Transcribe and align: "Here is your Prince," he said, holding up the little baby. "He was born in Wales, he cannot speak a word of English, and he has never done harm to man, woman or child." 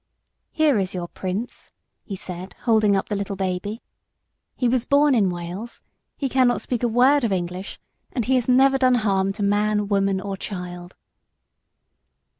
"Here 0.49 0.79
is 0.79 0.95
your 0.95 1.07
Prince," 1.07 1.71
he 2.03 2.15
said, 2.15 2.53
holding 2.61 2.95
up 2.95 3.07
the 3.09 3.15
little 3.15 3.35
baby. 3.35 3.83
"He 4.55 4.67
was 4.67 4.83
born 4.83 5.13
in 5.13 5.29
Wales, 5.29 5.83
he 6.17 6.27
cannot 6.27 6.59
speak 6.59 6.81
a 6.81 6.87
word 6.87 7.23
of 7.23 7.31
English, 7.31 7.79
and 8.11 8.25
he 8.25 8.33
has 8.33 8.49
never 8.49 8.79
done 8.79 8.95
harm 8.95 9.31
to 9.33 9.43
man, 9.43 9.87
woman 9.89 10.19
or 10.19 10.37
child." 10.37 10.95